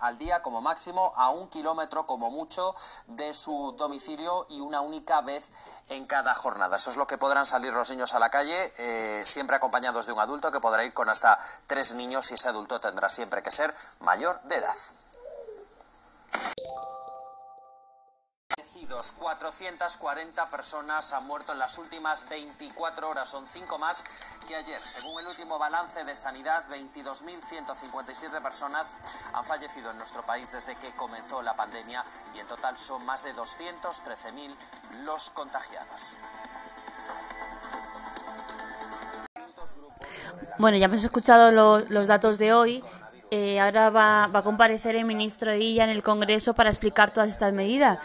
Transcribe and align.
al 0.00 0.18
día 0.18 0.42
como 0.42 0.60
máximo, 0.60 1.12
a 1.16 1.30
un 1.30 1.48
kilómetro 1.48 2.06
como 2.06 2.30
mucho 2.30 2.74
de 3.06 3.34
su 3.34 3.74
domicilio 3.78 4.46
y 4.48 4.60
una 4.60 4.80
única 4.80 5.20
vez 5.20 5.50
en 5.88 6.06
cada 6.06 6.34
jornada. 6.34 6.76
Eso 6.76 6.90
es 6.90 6.96
lo 6.96 7.06
que 7.06 7.18
podrán 7.18 7.46
salir 7.46 7.72
los 7.72 7.90
niños 7.90 8.14
a 8.14 8.18
la 8.18 8.30
calle, 8.30 8.72
eh, 8.78 9.22
siempre 9.24 9.56
acompañados 9.56 10.06
de 10.06 10.12
un 10.12 10.20
adulto 10.20 10.50
que 10.50 10.60
podrá 10.60 10.84
ir 10.84 10.94
con 10.94 11.08
hasta 11.08 11.38
tres 11.66 11.94
niños 11.94 12.30
y 12.30 12.34
ese 12.34 12.48
adulto 12.48 12.80
tendrá 12.80 13.10
siempre 13.10 13.42
que 13.42 13.50
ser 13.50 13.74
mayor 14.00 14.40
de 14.42 14.56
edad. 14.56 14.74
440 19.00 20.50
personas 20.50 21.12
han 21.12 21.26
muerto 21.26 21.52
en 21.52 21.58
las 21.58 21.78
últimas 21.78 22.28
24 22.28 23.08
horas, 23.08 23.28
son 23.28 23.46
cinco 23.46 23.78
más 23.78 24.04
que 24.46 24.54
ayer. 24.54 24.80
Según 24.82 25.18
el 25.20 25.26
último 25.26 25.58
balance 25.58 26.04
de 26.04 26.14
sanidad, 26.14 26.64
22.157 26.68 28.42
personas 28.42 28.94
han 29.32 29.44
fallecido 29.44 29.90
en 29.90 29.98
nuestro 29.98 30.22
país 30.22 30.52
desde 30.52 30.74
que 30.76 30.94
comenzó 30.94 31.42
la 31.42 31.54
pandemia 31.54 32.04
y 32.34 32.40
en 32.40 32.46
total 32.46 32.76
son 32.76 33.04
más 33.06 33.24
de 33.24 33.34
213.000 33.34 34.54
los 35.04 35.30
contagiados. 35.30 36.18
Bueno, 40.58 40.76
ya 40.76 40.84
hemos 40.84 41.02
escuchado 41.02 41.50
los 41.50 42.06
datos 42.06 42.38
de 42.38 42.52
hoy. 42.52 42.84
Eh, 43.30 43.58
ahora 43.58 43.88
va, 43.88 44.26
va, 44.26 44.40
a 44.40 44.42
comparecer 44.42 44.94
el 44.94 45.06
ministro 45.06 45.54
Illa 45.54 45.84
en 45.84 45.90
el 45.90 46.02
Congreso 46.02 46.52
para 46.52 46.68
explicar 46.68 47.10
todas 47.10 47.30
estas 47.30 47.54
medidas. 47.54 47.98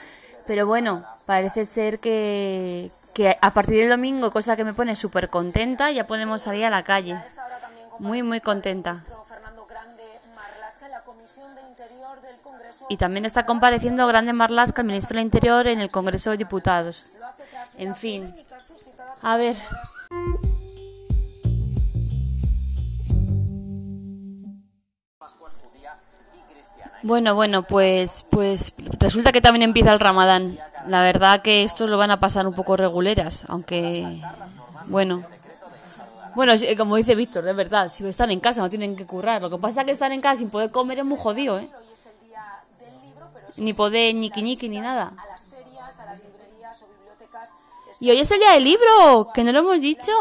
Pero 0.48 0.66
bueno, 0.66 1.04
parece 1.26 1.66
ser 1.66 2.00
que, 2.00 2.90
a 3.42 3.54
partir 3.54 3.82
del 3.82 3.90
domingo, 3.90 4.32
cosa 4.32 4.56
que 4.56 4.64
me 4.64 4.74
pone 4.74 4.96
súper 4.96 5.30
contenta, 5.30 5.92
ya 5.92 6.06
podemos 6.06 6.42
salir 6.42 6.66
a 6.66 6.70
la 6.70 6.84
calle. 6.84 7.22
Muy, 8.00 8.24
muy 8.24 8.40
contenta. 8.40 9.04
Y 12.90 12.96
también 12.96 13.26
está 13.26 13.46
compareciendo 13.46 14.08
Grande 14.08 14.32
Marlasca, 14.32 14.82
el 14.82 14.88
ministro 14.88 15.18
del 15.18 15.26
Interior, 15.26 15.68
en 15.68 15.82
el 15.82 15.90
Congreso 15.90 16.32
de 16.32 16.38
Diputados. 16.38 17.10
En 17.78 17.96
fin. 17.96 18.34
A 19.22 19.36
ver. 19.36 19.58
Bueno, 27.04 27.36
bueno, 27.36 27.64
pues, 27.64 28.26
pues 28.30 28.78
resulta 29.00 29.32
que 29.32 29.42
también 29.42 29.64
empieza 29.64 29.94
el 29.94 30.00
Ramadán. 30.00 30.58
La 30.88 31.02
verdad 31.04 31.42
que 31.42 31.64
estos 31.64 31.90
lo 31.90 31.98
van 31.98 32.12
a 32.12 32.20
pasar 32.20 32.48
un 32.48 32.54
poco 32.54 32.76
reguleras, 32.76 33.46
aunque, 33.50 34.22
bueno. 34.88 35.24
Bueno, 36.36 36.54
como 36.78 36.98
dice 36.98 37.16
Víctor, 37.16 37.44
de 37.44 37.54
verdad, 37.54 37.90
si 37.90 38.08
están 38.08 38.30
en 38.30 38.40
casa 38.40 38.62
no 38.62 38.70
tienen 38.70 38.96
que 38.96 39.06
currar. 39.06 39.42
Lo 39.42 39.50
que 39.50 39.58
pasa 39.58 39.82
es 39.82 39.86
que 39.86 39.92
estar 39.92 40.12
en 40.12 40.22
casa 40.22 40.40
sin 40.40 40.50
poder 40.50 40.70
comer 40.70 41.00
es 41.00 41.06
muy 41.06 41.18
jodido, 41.18 41.60
¿eh? 41.60 41.68
Ni 43.58 43.74
poder 43.74 44.14
ñiqui 44.14 44.44
ñiqui 44.44 44.70
ni 44.70 44.80
nada. 44.80 45.14
Y 48.00 48.12
hoy 48.12 48.20
es 48.20 48.30
el 48.30 48.40
día 48.40 48.52
del 48.52 48.64
libro, 48.64 49.32
que 49.34 49.44
no 49.44 49.52
lo 49.52 49.60
hemos 49.60 49.82
dicho. 49.82 50.12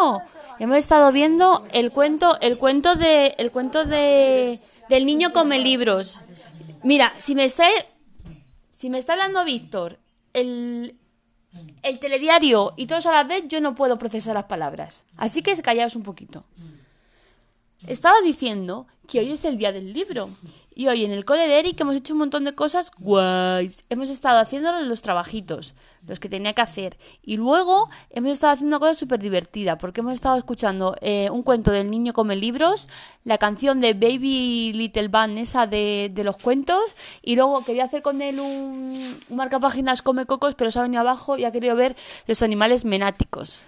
Hemos 0.59 0.79
estado 0.79 1.13
viendo 1.13 1.67
el 1.73 1.93
cuento, 1.93 2.41
el 2.41 2.57
cuento 2.57 2.95
de, 2.95 3.35
el 3.37 3.51
cuento 3.51 3.85
de, 3.85 4.59
del 4.89 5.05
niño 5.05 5.35
come 5.35 5.59
libros. 5.59 6.23
Mira, 6.87 7.13
si 7.19 7.35
me 7.35 7.45
está, 7.45 7.67
si 8.71 8.91
me 8.91 8.99
está 8.99 9.15
hablando 9.15 9.45
Víctor, 9.45 9.99
el, 10.33 10.95
el 11.83 11.99
telediario 11.99 12.75
y 12.77 12.87
todos 12.87 13.07
a 13.07 13.11
la 13.11 13.25
vez, 13.25 13.49
yo 13.49 13.61
no 13.61 13.75
puedo 13.75 13.99
procesar 13.99 14.35
las 14.35 14.45
palabras. 14.45 15.05
Así 15.17 15.43
que 15.43 15.61
callaos 15.63 15.97
un 15.97 16.05
poquito. 16.05 16.45
Estaba 17.87 18.17
diciendo 18.25 18.87
que 19.07 19.21
hoy 19.21 19.33
es 19.33 19.45
el 19.45 19.59
día 19.59 19.73
del 19.73 19.93
libro. 19.93 20.31
Y 20.75 20.89
hoy 20.89 21.07
en 21.07 21.11
el 21.11 21.25
cole 21.25 21.49
de 21.49 21.59
Eric 21.59 21.81
hemos 21.81 21.97
hecho 21.97 22.13
un 22.13 22.19
montón 22.19 22.45
de 22.45 22.55
cosas 22.55 22.91
guays. 22.99 23.83
Hemos 23.89 24.11
estado 24.11 24.41
haciendo 24.41 24.71
los 24.83 25.01
trabajitos, 25.01 25.75
los 26.07 26.21
que 26.21 26.29
tenía 26.29 26.53
que 26.53 26.61
hacer. 26.61 26.99
Y 27.23 27.39
luego 27.39 27.89
hemos 28.11 28.33
estado 28.33 28.53
haciendo 28.53 28.79
cosas 28.79 28.99
súper 28.99 29.21
divertidas, 29.21 29.79
porque 29.79 30.01
hemos 30.01 30.13
estado 30.13 30.37
escuchando 30.37 30.95
eh, 31.01 31.31
un 31.31 31.43
cuento 31.43 31.71
del 31.71 31.91
niño 31.91 32.13
come 32.13 32.37
libros, 32.37 32.89
la 33.25 33.39
canción 33.39 33.81
de 33.81 33.95
Baby 33.95 34.75
Little 34.75 35.09
Band, 35.09 35.39
esa 35.39 35.67
de, 35.67 36.11
de 36.13 36.25
los 36.25 36.37
cuentos. 36.37 36.85
Y 37.23 37.37
luego 37.37 37.65
quería 37.65 37.85
hacer 37.85 38.03
con 38.03 38.21
él 38.21 38.41
un, 38.41 39.19
un 39.31 39.37
marcapáginas 39.37 40.03
come 40.03 40.27
cocos, 40.27 40.57
pero 40.57 40.71
se 40.71 40.79
ha 40.79 40.83
venido 40.83 41.01
abajo 41.01 41.39
y 41.39 41.45
ha 41.45 41.53
querido 41.53 41.75
ver 41.75 41.97
los 42.27 42.43
animales 42.43 42.85
menáticos. 42.85 43.63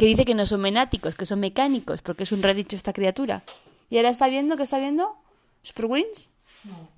Que 0.00 0.06
dice 0.06 0.24
que 0.24 0.34
no 0.34 0.46
son 0.46 0.62
menáticos, 0.62 1.14
que 1.14 1.26
son 1.26 1.40
mecánicos, 1.40 2.00
porque 2.00 2.22
es 2.22 2.32
un 2.32 2.42
redicho 2.42 2.74
esta 2.74 2.94
criatura. 2.94 3.42
¿Y 3.90 3.98
ahora 3.98 4.08
está 4.08 4.28
viendo? 4.28 4.56
¿Qué 4.56 4.62
está 4.62 4.78
viendo? 4.78 5.14
¿Superwings? 5.62 6.30
No, 6.64 6.88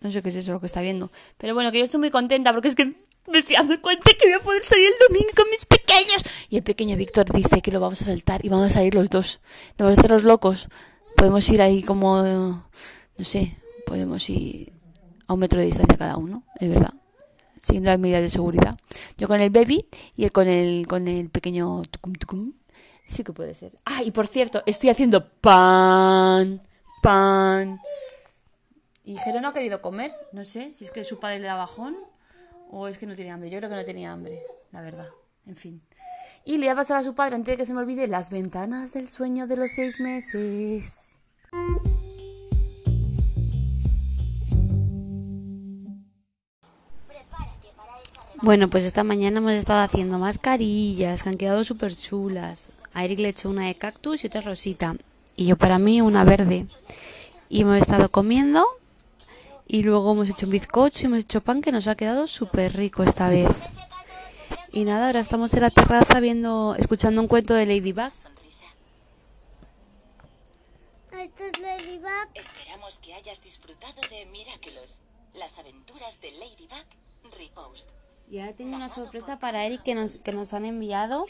no 0.00 0.10
sé 0.10 0.20
qué 0.20 0.30
es 0.30 0.34
eso 0.34 0.50
lo 0.50 0.58
que 0.58 0.66
está 0.66 0.80
viendo. 0.80 1.12
Pero 1.38 1.54
bueno, 1.54 1.70
que 1.70 1.78
yo 1.78 1.84
estoy 1.84 2.00
muy 2.00 2.10
contenta 2.10 2.52
porque 2.52 2.66
es 2.66 2.74
que 2.74 2.86
me 3.30 3.38
estoy 3.38 3.54
dando 3.54 3.80
cuenta 3.80 4.10
que 4.18 4.26
voy 4.26 4.32
a 4.32 4.40
poder 4.40 4.64
salir 4.64 4.88
el 4.88 5.08
domingo 5.08 5.30
con 5.36 5.48
mis 5.48 5.64
pequeños. 5.64 6.24
Y 6.48 6.56
el 6.56 6.64
pequeño 6.64 6.96
Víctor 6.96 7.32
dice 7.32 7.62
que 7.62 7.70
lo 7.70 7.78
vamos 7.78 8.02
a 8.02 8.04
saltar 8.06 8.44
y 8.44 8.48
vamos 8.48 8.66
a 8.66 8.70
salir 8.70 8.96
los 8.96 9.08
dos. 9.08 9.38
No 9.78 9.84
vamos 9.84 9.98
a 9.98 10.00
hacer 10.00 10.10
los 10.10 10.24
locos. 10.24 10.70
Podemos 11.16 11.48
ir 11.50 11.62
ahí 11.62 11.84
como, 11.84 12.20
no 12.20 13.24
sé, 13.24 13.56
podemos 13.86 14.28
ir 14.28 14.72
a 15.28 15.34
un 15.34 15.38
metro 15.38 15.60
de 15.60 15.66
distancia 15.66 15.96
cada 15.96 16.16
uno, 16.16 16.42
es 16.58 16.68
verdad. 16.68 16.94
Siguiendo 17.62 17.90
las 17.90 17.98
medidas 17.98 18.22
de 18.22 18.28
seguridad. 18.28 18.76
Yo 19.16 19.28
con 19.28 19.40
el 19.40 19.50
baby 19.50 19.86
y 20.16 20.24
él 20.24 20.32
con 20.32 20.48
el, 20.48 20.86
con 20.86 21.08
el 21.08 21.30
pequeño 21.30 21.82
tucum 21.90 22.12
tucum. 22.14 22.52
Sí 23.06 23.24
que 23.24 23.32
puede 23.32 23.54
ser. 23.54 23.78
Ah, 23.84 24.02
y 24.02 24.10
por 24.10 24.26
cierto, 24.26 24.62
estoy 24.66 24.90
haciendo 24.90 25.28
pan 25.28 26.60
pan. 27.02 27.80
Y 29.04 29.16
Jero 29.16 29.40
no 29.40 29.48
ha 29.48 29.52
querido 29.52 29.82
comer, 29.82 30.14
no 30.30 30.44
sé 30.44 30.70
si 30.70 30.84
es 30.84 30.90
que 30.92 31.04
su 31.04 31.18
padre 31.18 31.40
le 31.40 31.48
da 31.48 31.56
bajón 31.56 31.96
o 32.70 32.88
es 32.88 32.96
que 32.96 33.06
no 33.06 33.14
tiene 33.14 33.32
hambre. 33.32 33.50
Yo 33.50 33.58
creo 33.58 33.68
que 33.68 33.76
no 33.76 33.84
tenía 33.84 34.12
hambre, 34.12 34.40
la 34.70 34.80
verdad. 34.80 35.08
En 35.44 35.56
fin. 35.56 35.82
Y 36.44 36.52
le 36.52 36.66
voy 36.66 36.68
a 36.68 36.76
pasar 36.76 36.96
a 36.96 37.02
su 37.02 37.14
padre, 37.14 37.34
antes 37.34 37.52
de 37.52 37.56
que 37.58 37.64
se 37.64 37.74
me 37.74 37.80
olvide, 37.80 38.06
las 38.06 38.30
ventanas 38.30 38.92
del 38.92 39.08
sueño 39.08 39.46
de 39.46 39.56
los 39.56 39.72
seis 39.72 40.00
meses. 40.00 41.11
Bueno, 48.42 48.68
pues 48.68 48.82
esta 48.82 49.04
mañana 49.04 49.38
hemos 49.38 49.52
estado 49.52 49.82
haciendo 49.82 50.18
mascarillas 50.18 51.22
que 51.22 51.28
han 51.28 51.36
quedado 51.36 51.62
súper 51.62 51.94
chulas. 51.96 52.72
A 52.92 53.04
Eric 53.04 53.20
le 53.20 53.28
he 53.28 53.30
hecho 53.30 53.48
una 53.48 53.68
de 53.68 53.76
cactus 53.76 54.24
y 54.24 54.26
otra 54.26 54.40
rosita 54.40 54.96
y 55.36 55.46
yo 55.46 55.56
para 55.56 55.78
mí 55.78 56.00
una 56.00 56.24
verde. 56.24 56.66
Y 57.48 57.60
hemos 57.60 57.80
estado 57.80 58.10
comiendo 58.10 58.66
y 59.68 59.84
luego 59.84 60.10
hemos 60.10 60.28
hecho 60.28 60.46
un 60.46 60.52
bizcocho 60.52 61.02
y 61.02 61.06
hemos 61.06 61.20
hecho 61.20 61.40
pan 61.40 61.62
que 61.62 61.70
nos 61.70 61.86
ha 61.86 61.94
quedado 61.94 62.26
súper 62.26 62.74
rico 62.74 63.04
esta 63.04 63.28
vez. 63.28 63.48
Y 64.72 64.82
nada, 64.82 65.06
ahora 65.06 65.20
estamos 65.20 65.54
en 65.54 65.62
la 65.62 65.70
terraza 65.70 66.18
viendo, 66.18 66.74
escuchando 66.76 67.20
un 67.20 67.28
cuento 67.28 67.54
de 67.54 67.66
Ladybug. 67.66 68.10
Esto 71.12 71.44
es 71.44 71.60
Ladybug. 71.60 72.28
Esperamos 72.34 72.98
que 72.98 73.14
hayas 73.14 73.40
disfrutado 73.40 74.00
de 74.10 74.26
Miraculous, 74.26 75.00
las 75.34 75.60
aventuras 75.60 76.20
de 76.20 76.32
Ladybug 76.32 77.38
Repost. 77.38 78.01
Y 78.30 78.38
ahora 78.38 78.54
tengo 78.54 78.76
una 78.76 78.88
sorpresa 78.88 79.38
para 79.38 79.66
Eric 79.66 79.82
que 79.82 79.94
nos, 79.94 80.16
que 80.16 80.32
nos 80.32 80.54
han 80.54 80.64
enviado 80.64 81.26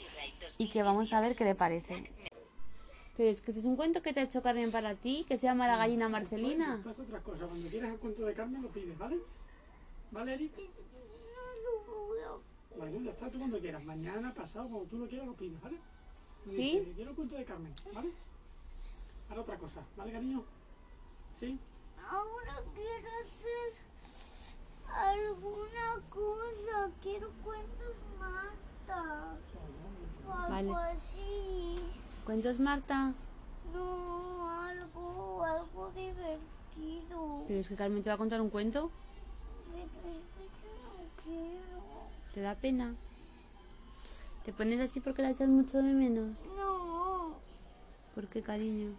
y 0.58 0.69
que 0.69 0.82
vamos 0.82 1.12
a 1.12 1.20
ver 1.20 1.34
qué 1.34 1.44
le 1.44 1.54
parece. 1.54 2.12
Pero 3.16 3.28
es 3.28 3.42
que 3.42 3.50
este 3.50 3.60
es 3.60 3.66
un 3.66 3.76
cuento 3.76 4.03
que 4.03 4.12
te 4.12 4.20
ha 4.20 4.22
hecho 4.22 4.42
Carmen 4.42 4.72
para 4.72 4.94
ti, 4.94 5.25
que 5.28 5.36
se 5.36 5.47
llama 5.47 5.66
La 5.66 5.76
gallina 5.76 6.08
Marcelina. 6.08 6.80
Pues 6.82 6.97
pasa 6.97 7.08
otra 7.08 7.20
cosa, 7.20 7.47
cuando 7.47 7.69
quieras 7.69 7.92
el 7.92 7.98
cuento 7.98 8.25
de 8.25 8.34
Carmen 8.34 8.62
lo 8.62 8.69
pides, 8.69 8.97
¿vale? 8.97 9.19
¿Vale, 10.12 10.34
Eric? 10.34 10.53
No 10.56 12.30
lo 12.30 12.42
Vale, 12.78 13.03
ya 13.03 13.10
está 13.10 13.28
tú 13.28 13.38
cuando 13.38 13.59
quieras. 13.59 13.84
Mañana, 13.84 14.32
pasado, 14.32 14.69
cuando 14.69 14.88
tú 14.88 14.98
lo 14.98 15.09
quieras 15.09 15.26
lo 15.26 15.34
pides, 15.34 15.60
¿vale? 15.60 15.76
Me 16.47 16.53
¿Sí? 16.54 16.78
Dice, 16.78 16.92
quiero 16.94 17.10
el 17.10 17.16
cuento 17.16 17.36
de 17.36 17.44
Carmen, 17.44 17.74
¿vale? 17.92 18.10
Ahora 19.28 19.42
otra 19.42 19.56
cosa, 19.59 19.83
¿vale, 19.97 20.12
cariño? 20.12 20.44
¿Sí? 21.39 21.59
Ahora 22.10 22.62
quiero 22.74 23.09
hacer 23.22 23.72
alguna 24.89 26.03
cosa. 26.10 26.91
Quiero 27.03 27.30
cuentos 27.44 27.97
Marta. 28.18 29.36
Vale. 30.66 30.70
Algo 30.70 30.98
así. 30.98 31.76
¿Cuentos, 32.24 32.59
Marta? 32.60 33.12
No, 33.72 34.50
algo, 34.60 35.44
algo 35.44 35.91
divertido. 35.94 37.44
Pero 37.48 37.60
es 37.60 37.68
que 37.68 37.74
Carmen 37.76 38.03
te 38.03 38.10
va 38.10 38.14
a 38.14 38.18
contar 38.18 38.41
un 38.41 38.50
cuento. 38.50 38.91
Pero 39.72 39.84
es 39.84 39.91
que 40.36 40.44
yo 40.62 40.72
no 40.82 41.22
quiero. 41.24 41.82
¿Te 42.34 42.41
da 42.41 42.54
pena? 42.54 42.94
¿Te 44.44 44.53
pones 44.53 44.80
así 44.80 45.00
porque 45.00 45.22
la 45.22 45.30
echas 45.30 45.48
mucho 45.48 45.78
de 45.78 45.92
menos? 45.94 46.42
No, 46.56 47.36
¿Por 48.15 48.26
qué, 48.28 48.42
cariño? 48.42 48.91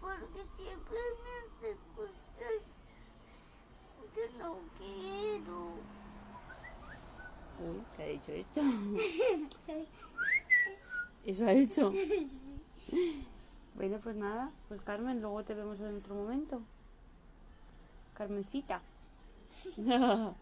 porque 0.00 0.42
siempre 0.56 0.98
me 1.22 1.68
haces 1.68 1.76
cosas 1.94 2.62
que 4.14 4.38
no 4.38 4.56
quiero. 4.78 5.58
Uy, 7.60 7.82
¿qué 7.96 8.02
ha 8.02 8.06
dicho 8.06 8.32
esto? 8.32 8.60
¿Eso 11.24 11.46
ha 11.46 11.52
dicho? 11.52 11.92
Bueno, 13.74 13.98
pues 14.02 14.14
nada, 14.16 14.50
pues 14.68 14.82
Carmen, 14.82 15.22
luego 15.22 15.42
te 15.44 15.54
vemos 15.54 15.80
en 15.80 15.96
otro 15.96 16.14
momento. 16.14 16.60
Carmencita. 18.14 18.82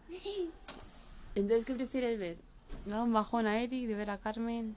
Entonces, 1.35 1.65
¿qué 1.65 1.73
prefieres 1.73 2.19
ver? 2.19 2.37
¿No? 2.85 3.05
Un 3.05 3.13
bajón 3.13 3.47
a 3.47 3.61
Eric 3.61 3.87
de 3.87 3.95
ver 3.95 4.09
a 4.09 4.17
Carmen. 4.17 4.75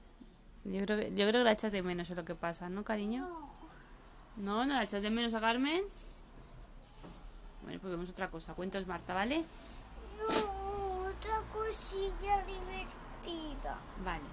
Yo 0.63 0.81
creo 0.85 0.97
que, 0.97 1.09
yo 1.09 1.27
creo 1.27 1.41
que 1.41 1.43
la 1.43 1.51
echas 1.51 1.73
de 1.73 1.83
menos 1.83 2.09
es 2.09 2.15
lo 2.15 2.23
que 2.25 2.33
pasa, 2.33 2.69
¿no, 2.69 2.83
cariño? 2.83 3.27
No, 4.37 4.65
no 4.65 4.73
la 4.73 4.83
echas 4.83 5.03
de 5.03 5.09
menos 5.09 5.33
a 5.33 5.41
Carmen. 5.41 5.83
Bueno, 7.63 7.79
pues 7.79 7.91
vemos 7.91 8.09
otra 8.09 8.31
cosa. 8.31 8.53
Cuentos 8.53 8.87
Marta, 8.87 9.13
¿vale? 9.13 9.43
No, 10.17 11.09
otra 11.09 11.41
cosilla 11.53 12.43
divertida. 12.45 13.77
Vale. 14.03 14.23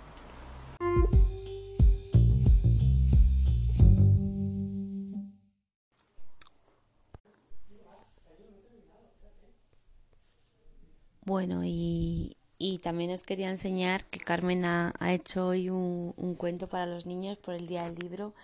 Bueno, 11.25 11.63
y, 11.65 12.37
y 12.59 12.81
también 12.81 13.13
os 13.13 13.23
quería 13.23 13.49
enseñar 13.49 14.05
que 14.07 14.19
Carmen 14.19 14.65
ha, 14.65 14.93
ha 14.99 15.13
hecho 15.13 15.47
hoy 15.47 15.71
un, 15.71 16.13
un 16.17 16.35
cuento 16.35 16.69
para 16.69 16.85
los 16.85 17.07
niños 17.07 17.39
por 17.39 17.55
el 17.55 17.69
Día 17.69 17.85
del 17.85 17.95
Libro 17.95 18.35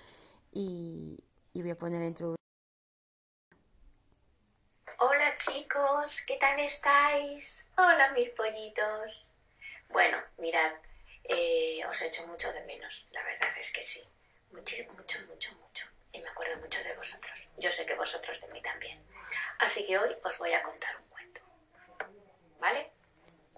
y, 0.52 1.24
y 1.52 1.62
voy 1.62 1.72
a 1.72 1.76
poner 1.76 2.00
la 2.00 2.06
introducción. 2.06 2.38
Hola 5.00 5.34
chicos, 5.36 6.20
¿qué 6.22 6.36
tal 6.36 6.60
estáis? 6.60 7.66
Hola 7.76 8.12
mis 8.12 8.30
pollitos. 8.30 9.34
Bueno, 9.88 10.18
mirad, 10.38 10.72
eh, 11.24 11.84
os 11.84 12.00
echo 12.02 12.28
mucho 12.28 12.52
de 12.52 12.64
menos, 12.64 13.08
la 13.10 13.24
verdad 13.24 13.50
es 13.58 13.72
que 13.72 13.82
sí. 13.82 14.04
Mucho, 14.52 14.76
mucho, 14.96 15.18
mucho, 15.26 15.52
mucho. 15.54 15.86
Y 16.12 16.20
me 16.20 16.28
acuerdo 16.28 16.60
mucho 16.60 16.80
de 16.84 16.94
vosotros. 16.94 17.48
Yo 17.58 17.72
sé 17.72 17.84
que 17.84 17.96
vosotros 17.96 18.40
de 18.40 18.48
mí 18.48 18.62
también. 18.62 19.02
Así 19.58 19.84
que 19.84 19.98
hoy 19.98 20.14
os 20.22 20.38
voy 20.38 20.52
a 20.52 20.62
contar 20.62 20.96
un 20.96 21.08
cuento. 21.08 21.40
¿Vale? 22.60 22.90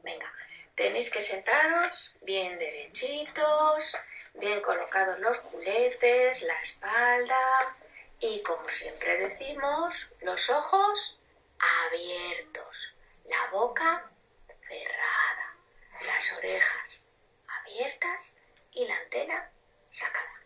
Venga, 0.03 0.31
tenéis 0.75 1.11
que 1.11 1.23
sentaros 1.23 2.13
bien 2.31 2.61
derechitos, 2.61 3.97
bien 4.35 4.61
colocados 4.61 5.19
los 5.19 5.37
culetes, 5.39 6.43
la 6.43 6.63
espalda 6.63 7.77
y 8.21 8.41
como 8.45 8.69
siempre 8.69 9.19
decimos, 9.19 10.09
los 10.21 10.49
ojos 10.49 11.19
abiertos, 11.59 12.95
la 13.25 13.49
boca 13.51 14.09
cerrada, 14.69 15.57
las 16.07 16.33
orejas 16.35 17.05
abiertas 17.49 18.37
y 18.75 18.87
la 18.87 18.97
antena 18.97 19.51
sacada. 19.91 20.41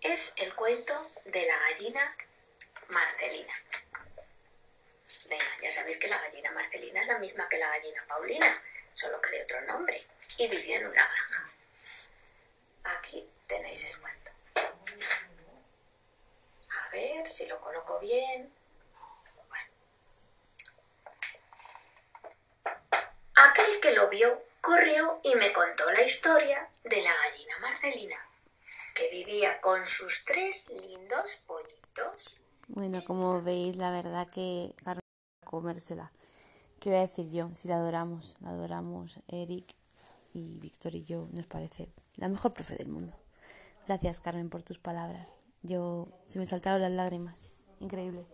Es 0.00 0.34
el 0.38 0.52
cuento 0.56 1.08
de 1.24 1.46
la 1.46 1.56
gallina 1.56 2.16
Marcelina. 2.88 3.54
Venga, 5.26 5.56
ya 5.62 5.70
sabéis 5.70 5.98
que 5.98 6.08
la 6.08 6.18
gallina 6.18 6.50
Marcelina 6.50 7.00
es 7.00 7.06
la 7.06 7.20
misma 7.20 7.48
que 7.48 7.58
la 7.58 7.68
gallina 7.68 8.04
Paulina, 8.08 8.60
solo 8.94 9.20
que 9.20 9.30
de 9.30 9.44
otro 9.44 9.60
nombre, 9.60 10.04
y 10.38 10.48
vivía 10.48 10.78
en 10.78 10.86
una 10.86 11.06
granja. 11.06 11.48
Aquí 12.84 13.28
tenéis 13.46 13.84
el 13.86 14.00
cuento. 14.00 14.30
A 16.70 16.90
ver 16.92 17.28
si 17.28 17.46
lo 17.46 17.60
coloco 17.60 17.98
bien. 18.00 18.52
Bueno. 19.48 19.70
Aquel 23.34 23.80
que 23.80 23.92
lo 23.92 24.08
vio 24.08 24.42
corrió 24.60 25.20
y 25.22 25.34
me 25.34 25.52
contó 25.52 25.90
la 25.90 26.02
historia 26.02 26.68
de 26.84 27.02
la 27.02 27.12
gallina 27.14 27.58
Marcelina, 27.60 28.16
que 28.94 29.10
vivía 29.10 29.60
con 29.60 29.86
sus 29.86 30.24
tres 30.24 30.70
lindos 30.70 31.36
pollitos. 31.46 32.38
Bueno, 32.68 33.04
como 33.04 33.42
veis, 33.42 33.76
la 33.76 33.90
verdad 33.90 34.28
que 34.30 34.74
comérsela. 35.44 36.12
¿Qué 36.80 36.90
voy 36.90 36.98
a 36.98 37.02
decir 37.02 37.30
yo? 37.30 37.50
Si 37.54 37.68
la 37.68 37.76
adoramos, 37.76 38.36
la 38.40 38.50
adoramos 38.50 39.18
Eric 39.28 39.74
y 40.32 40.58
Víctor 40.58 40.94
y 40.94 41.04
yo, 41.04 41.28
nos 41.32 41.46
parece 41.46 41.88
la 42.16 42.28
mejor 42.28 42.52
profe 42.52 42.76
del 42.76 42.88
mundo. 42.88 43.16
Gracias, 43.86 44.20
Carmen, 44.20 44.50
por 44.50 44.62
tus 44.62 44.78
palabras. 44.78 45.38
Yo 45.62 46.08
se 46.26 46.38
me 46.38 46.46
saltaron 46.46 46.82
las 46.82 46.92
lágrimas. 46.92 47.50
Increíble. 47.80 48.26